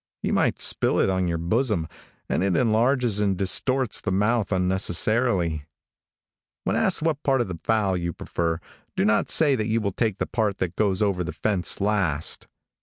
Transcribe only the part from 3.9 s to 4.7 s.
the mouth